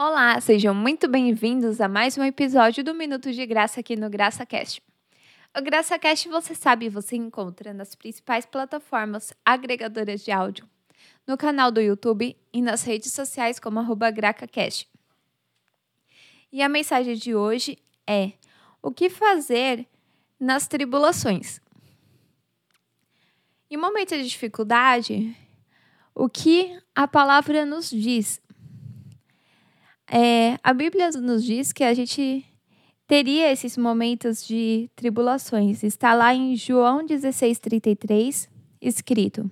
Olá, 0.00 0.40
sejam 0.40 0.72
muito 0.72 1.08
bem-vindos 1.08 1.80
a 1.80 1.88
mais 1.88 2.16
um 2.16 2.22
episódio 2.22 2.84
do 2.84 2.94
Minuto 2.94 3.32
de 3.32 3.44
Graça 3.44 3.80
aqui 3.80 3.96
no 3.96 4.08
GraçaCast. 4.08 4.80
O 5.58 5.60
GraçaCast, 5.60 6.28
você 6.28 6.54
sabe, 6.54 6.88
você 6.88 7.16
encontra 7.16 7.74
nas 7.74 7.96
principais 7.96 8.46
plataformas 8.46 9.32
agregadoras 9.44 10.24
de 10.24 10.30
áudio, 10.30 10.68
no 11.26 11.36
canal 11.36 11.72
do 11.72 11.80
YouTube 11.80 12.36
e 12.52 12.62
nas 12.62 12.84
redes 12.84 13.12
sociais 13.12 13.58
como 13.58 13.82
GracaCast. 14.14 14.88
E 16.52 16.62
a 16.62 16.68
mensagem 16.68 17.16
de 17.16 17.34
hoje 17.34 17.76
é: 18.06 18.34
o 18.80 18.92
que 18.92 19.10
fazer 19.10 19.84
nas 20.38 20.68
tribulações? 20.68 21.60
Em 23.68 23.76
momentos 23.76 24.16
de 24.16 24.28
dificuldade, 24.28 25.36
o 26.14 26.28
que 26.28 26.80
a 26.94 27.08
palavra 27.08 27.66
nos 27.66 27.90
diz? 27.90 28.40
É, 30.10 30.58
a 30.62 30.72
Bíblia 30.72 31.10
nos 31.10 31.44
diz 31.44 31.72
que 31.72 31.84
a 31.84 31.92
gente 31.92 32.44
teria 33.06 33.52
esses 33.52 33.76
momentos 33.76 34.46
de 34.46 34.90
tribulações. 34.96 35.82
Está 35.82 36.14
lá 36.14 36.34
em 36.34 36.56
João 36.56 37.04
16,33, 37.04 38.48
escrito: 38.80 39.50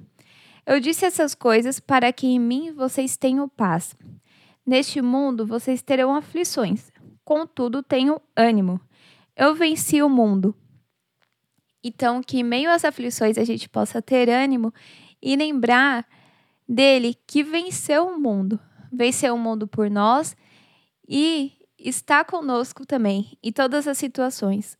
Eu 0.64 0.80
disse 0.80 1.04
essas 1.04 1.34
coisas 1.34 1.78
para 1.78 2.12
que 2.12 2.26
em 2.26 2.38
mim 2.38 2.72
vocês 2.72 3.16
tenham 3.16 3.48
paz. 3.48 3.94
Neste 4.64 5.00
mundo 5.02 5.46
vocês 5.46 5.82
terão 5.82 6.14
aflições, 6.14 6.90
contudo 7.24 7.82
tenham 7.82 8.20
ânimo. 8.34 8.80
Eu 9.36 9.54
venci 9.54 10.02
o 10.02 10.08
mundo. 10.08 10.54
Então, 11.84 12.20
que 12.20 12.38
em 12.38 12.42
meio 12.42 12.70
às 12.70 12.84
aflições 12.84 13.38
a 13.38 13.44
gente 13.44 13.68
possa 13.68 14.02
ter 14.02 14.28
ânimo 14.28 14.72
e 15.22 15.36
lembrar 15.36 16.04
dele 16.68 17.14
que 17.26 17.44
venceu 17.44 18.08
o 18.08 18.18
mundo. 18.18 18.58
Venceu 18.96 19.34
o 19.34 19.38
mundo 19.38 19.68
por 19.68 19.90
nós 19.90 20.34
e 21.06 21.52
está 21.78 22.24
conosco 22.24 22.86
também 22.86 23.36
em 23.42 23.52
todas 23.52 23.86
as 23.86 23.98
situações. 23.98 24.78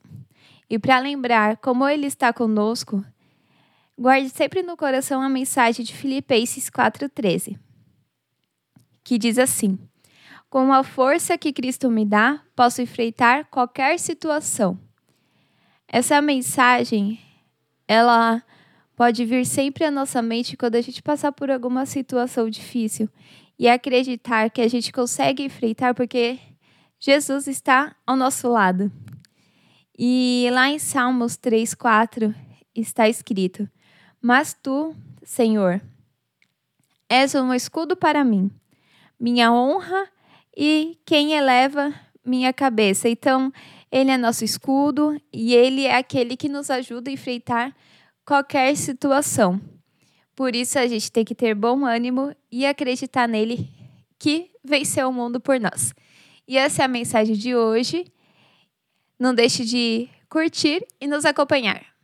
E 0.71 0.79
para 0.79 0.99
lembrar 0.99 1.59
como 1.59 1.87
Ele 1.87 2.07
está 2.07 2.33
conosco, 2.33 3.05
guarde 3.97 4.31
sempre 4.31 4.63
no 4.63 4.77
coração 4.77 5.21
a 5.21 5.29
mensagem 5.29 5.85
de 5.85 5.95
Filipenses 5.95 6.71
4,13, 6.71 7.59
que 9.05 9.19
diz 9.19 9.39
assim: 9.39 9.79
Com 10.49 10.73
a 10.73 10.83
força 10.83 11.37
que 11.37 11.53
Cristo 11.53 11.91
me 11.91 12.05
dá, 12.05 12.43
posso 12.57 12.81
enfrentar 12.81 13.45
qualquer 13.45 13.99
situação. 13.99 14.79
Essa 15.87 16.21
mensagem, 16.21 17.21
ela 17.87 18.43
pode 18.97 19.25
vir 19.27 19.45
sempre 19.45 19.85
à 19.85 19.91
nossa 19.91 20.23
mente 20.23 20.57
quando 20.57 20.75
a 20.75 20.81
gente 20.81 21.03
passar 21.03 21.31
por 21.31 21.51
alguma 21.51 21.85
situação 21.85 22.49
difícil 22.49 23.09
e 23.59 23.69
acreditar 23.69 24.51
que 24.51 24.63
a 24.63 24.69
gente 24.69 24.91
consegue 24.91 25.45
enfrentar 25.45 25.95
porque 25.95 26.39
Jesus 26.99 27.47
está 27.47 27.95
ao 28.07 28.17
nosso 28.17 28.49
lado. 28.49 28.91
E 29.99 30.49
lá 30.51 30.71
em 30.71 30.79
Salmos 30.79 31.37
3, 31.37 31.75
4 31.75 32.35
está 32.75 33.07
escrito: 33.09 33.69
Mas 34.21 34.55
tu, 34.55 34.97
Senhor, 35.23 35.81
és 37.09 37.35
um 37.35 37.53
escudo 37.53 37.97
para 37.97 38.25
mim, 38.25 38.51
minha 39.21 39.53
honra 39.53 40.09
e 40.57 40.99
quem 41.05 41.35
eleva 41.35 41.95
minha 42.25 42.53
cabeça. 42.53 43.09
Então, 43.09 43.53
ele 43.93 44.11
é 44.11 44.17
nosso 44.17 44.45
escudo 44.45 45.21
e 45.33 45.55
ele 45.55 45.85
é 45.85 45.97
aquele 45.97 46.37
que 46.37 46.49
nos 46.49 46.71
ajuda 46.71 47.11
a 47.11 47.13
enfrentar 47.13 47.75
qualquer 48.27 48.77
situação. 48.77 49.61
Por 50.35 50.55
isso 50.55 50.79
a 50.79 50.87
gente 50.87 51.11
tem 51.11 51.25
que 51.25 51.35
ter 51.35 51.55
bom 51.55 51.87
ânimo 51.87 52.35
e 52.51 52.67
acreditar 52.67 53.27
nele 53.27 53.71
que 54.19 54.51
venceu 54.63 55.09
o 55.09 55.13
mundo 55.13 55.41
por 55.41 55.61
nós. 55.61 55.95
E 56.47 56.59
essa 56.59 56.83
é 56.83 56.85
a 56.85 56.89
mensagem 56.89 57.37
de 57.37 57.55
hoje. 57.55 58.05
Não 59.19 59.35
deixe 59.35 59.65
de 59.65 60.09
curtir 60.29 60.85
e 61.01 61.07
nos 61.07 61.25
acompanhar. 61.25 61.96